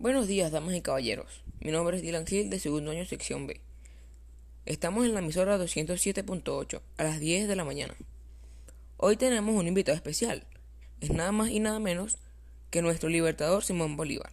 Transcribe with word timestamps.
Buenos 0.00 0.26
días, 0.26 0.50
damas 0.50 0.74
y 0.74 0.82
caballeros. 0.82 1.44
Mi 1.60 1.70
nombre 1.70 1.96
es 1.96 2.02
Dylan 2.02 2.24
Hill 2.28 2.50
de 2.50 2.58
segundo 2.58 2.90
año 2.90 3.06
sección 3.06 3.46
B. 3.46 3.60
Estamos 4.66 5.04
en 5.04 5.14
la 5.14 5.20
emisora 5.20 5.56
207.8 5.56 6.80
a 6.96 7.04
las 7.04 7.20
10 7.20 7.46
de 7.46 7.54
la 7.54 7.64
mañana. 7.64 7.94
Hoy 8.96 9.16
tenemos 9.16 9.54
un 9.54 9.68
invitado 9.68 9.94
especial. 9.94 10.48
Es 11.00 11.10
nada 11.10 11.30
más 11.30 11.50
y 11.50 11.60
nada 11.60 11.78
menos 11.78 12.18
que 12.70 12.82
nuestro 12.82 13.08
libertador 13.08 13.62
Simón 13.62 13.96
Bolívar. 13.96 14.32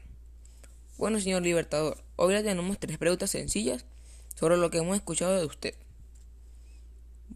Bueno, 0.98 1.20
señor 1.20 1.44
libertador, 1.44 2.04
hoy 2.16 2.34
le 2.34 2.42
tenemos 2.42 2.80
tres 2.80 2.98
preguntas 2.98 3.30
sencillas 3.30 3.86
sobre 4.34 4.58
lo 4.58 4.72
que 4.72 4.80
hemos 4.80 4.96
escuchado 4.96 5.38
de 5.38 5.46
usted. 5.46 5.76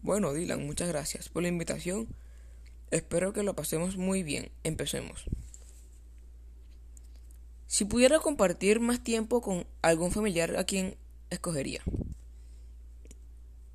Bueno, 0.02 0.32
Dylan, 0.32 0.66
muchas 0.66 0.88
gracias 0.88 1.28
por 1.28 1.42
la 1.42 1.48
invitación. 1.48 2.08
Espero 2.90 3.32
que 3.32 3.44
lo 3.44 3.54
pasemos 3.54 3.96
muy 3.96 4.24
bien. 4.24 4.50
Empecemos. 4.64 5.26
Si 7.76 7.84
pudiera 7.84 8.20
compartir 8.20 8.80
más 8.80 9.04
tiempo 9.04 9.42
con 9.42 9.66
algún 9.82 10.10
familiar, 10.10 10.56
¿a 10.56 10.64
quién 10.64 10.96
escogería? 11.28 11.82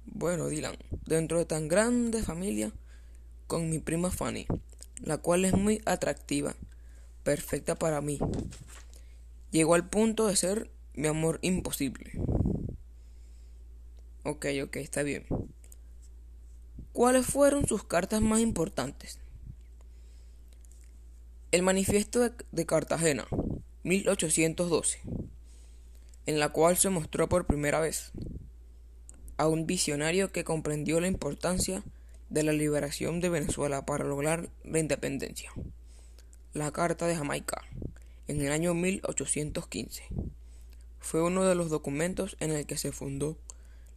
Bueno, 0.08 0.48
Dylan, 0.48 0.76
dentro 1.06 1.38
de 1.38 1.46
tan 1.46 1.68
grande 1.68 2.24
familia, 2.24 2.72
con 3.46 3.70
mi 3.70 3.78
prima 3.78 4.10
Fanny, 4.10 4.48
la 5.04 5.20
cual 5.20 5.46
es 5.46 5.54
muy 5.54 5.84
atractiva, 5.86 6.56
perfecta 7.22 7.76
para 7.76 8.02
mí. 8.02 8.18
Llegó 9.52 9.76
al 9.76 9.88
punto 9.88 10.26
de 10.26 10.36
ser 10.36 10.72
mi 10.96 11.08
amor 11.08 11.38
imposible. 11.44 12.20
Ok, 14.24 14.48
ok, 14.64 14.78
está 14.78 15.04
bien. 15.04 15.28
¿Cuáles 16.92 17.28
fueron 17.28 17.68
sus 17.68 17.84
cartas 17.84 18.20
más 18.20 18.40
importantes? 18.40 19.20
El 21.52 21.62
manifiesto 21.62 22.22
de, 22.22 22.32
de 22.52 22.66
Cartagena, 22.66 23.28
1812, 23.84 25.00
en 26.28 26.40
la 26.40 26.50
cual 26.50 26.78
se 26.78 26.90
mostró 26.90 27.28
por 27.28 27.48
primera 27.48 27.80
vez 27.80 28.12
a 29.38 29.48
un 29.48 29.66
visionario 29.66 30.32
que 30.32 30.44
comprendió 30.44 31.00
la 31.00 31.08
importancia 31.08 31.84
de 32.30 32.44
la 32.44 32.54
liberación 32.54 33.20
de 33.22 33.30
Venezuela 33.30 33.86
para 33.86 34.06
lograr 34.06 34.50
la 34.64 34.78
independencia. 34.78 35.52
La 36.54 36.72
Carta 36.72 37.08
de 37.08 37.16
Jamaica, 37.16 37.64
en 38.28 38.42
el 38.42 38.52
año 38.52 38.76
1815, 38.76 40.04
fue 41.00 41.24
uno 41.24 41.44
de 41.44 41.56
los 41.56 41.72
documentos 41.72 42.38
en 42.40 42.52
el 42.52 42.68
que 42.68 42.78
se 42.78 42.92
fundó 42.92 43.38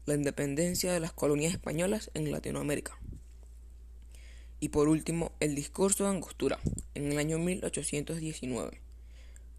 la 0.07 0.15
independencia 0.15 0.93
de 0.93 1.01
las 1.01 1.13
colonias 1.13 1.53
españolas 1.53 2.11
en 2.15 2.33
Latinoamérica. 2.33 2.99
Y 4.61 4.71
por 4.71 4.89
último, 4.89 5.33
el 5.41 5.55
discurso 5.55 6.05
de 6.05 6.11
Angostura, 6.11 6.59
en 6.95 7.13
el 7.13 7.19
año 7.19 7.39
1819. 7.39 8.84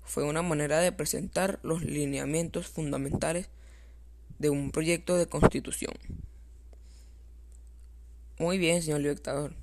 Fue 0.05 0.23
una 0.23 0.41
manera 0.41 0.79
de 0.79 0.91
presentar 0.91 1.59
los 1.63 1.83
lineamientos 1.83 2.67
fundamentales 2.67 3.49
de 4.39 4.49
un 4.49 4.71
proyecto 4.71 5.17
de 5.17 5.27
constitución. 5.27 5.93
Muy 8.37 8.57
bien, 8.57 8.81
señor 8.81 9.01
libertador. 9.01 9.53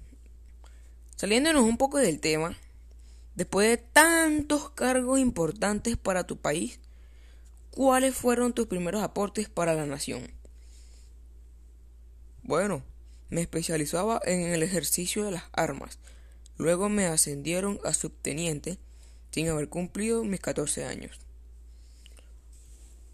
Saliéndonos 1.17 1.63
un 1.63 1.77
poco 1.77 1.99
del 1.99 2.21
tema, 2.21 2.57
después 3.35 3.69
de 3.69 3.77
tantos 3.77 4.71
cargos 4.71 5.21
importantes 5.21 5.97
para 5.97 6.27
tu 6.27 6.37
país, 6.37 6.81
¿cuáles 7.71 8.15
fueron 8.15 8.53
tus 8.53 8.67
primeros 8.67 9.03
aportes 9.03 9.49
para 9.49 9.75
la 9.75 9.87
nación? 9.87 10.33
Bueno, 12.43 12.83
me 13.31 13.41
especializaba 13.43 14.21
en 14.25 14.41
el 14.53 14.63
ejercicio 14.63 15.25
de 15.25 15.31
las 15.31 15.45
armas. 15.53 15.99
Luego 16.59 16.89
me 16.89 17.07
ascendieron 17.07 17.79
a 17.85 17.95
subteniente 17.95 18.79
sin 19.33 19.49
haber 19.49 19.69
cumplido 19.69 20.23
mis 20.23 20.41
14 20.41 20.85
años. 20.85 21.19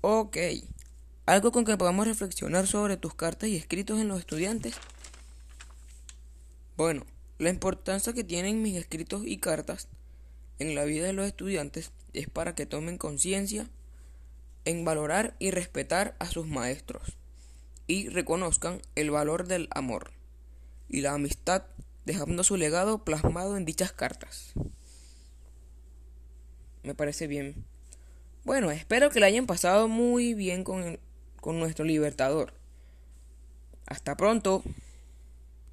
Ok, 0.01 0.37
algo 1.27 1.53
con 1.53 1.65
que 1.65 1.77
podamos 1.77 2.07
reflexionar 2.07 2.67
sobre 2.67 2.97
tus 2.97 3.15
cartas 3.15 3.49
y 3.49 3.57
escritos 3.57 4.01
en 4.01 4.09
los 4.09 4.19
estudiantes. 4.19 4.75
Bueno, 6.77 7.05
la 7.39 7.51
importancia 7.51 8.13
que 8.13 8.25
tienen 8.25 8.63
mis 8.63 8.77
escritos 8.77 9.23
y 9.25 9.39
cartas 9.39 9.89
en 10.59 10.75
la 10.75 10.85
vida 10.85 11.07
de 11.07 11.13
los 11.13 11.27
estudiantes 11.27 11.93
es 12.13 12.29
para 12.29 12.55
que 12.55 12.67
tomen 12.67 12.99
conciencia 12.99 13.69
en 14.65 14.85
valorar 14.85 15.37
y 15.39 15.51
respetar 15.51 16.17
a 16.19 16.27
sus 16.27 16.47
maestros 16.47 17.17
y 17.87 18.09
reconozcan 18.09 18.83
el 18.97 19.11
valor 19.11 19.47
del 19.47 19.69
amor 19.71 20.13
y 20.89 21.01
la 21.01 21.15
amistad 21.15 21.65
dejando 22.05 22.45
su 22.45 22.57
legado 22.57 23.05
plasmado 23.05 23.57
en 23.57 23.65
dichas 23.65 23.93
cartas. 23.93 24.53
Me 26.89 26.95
parece 26.95 27.27
bien. 27.27 27.67
Bueno, 28.45 28.71
espero 28.71 29.11
que 29.11 29.21
la 29.21 29.27
hayan 29.27 29.45
pasado 29.45 29.89
muy 29.89 30.33
bien 30.33 30.65
con, 30.65 30.99
con 31.39 31.61
nuestro 31.61 31.85
libertador. 31.85 32.55
Hasta 33.85 34.17
pronto. 34.17 34.63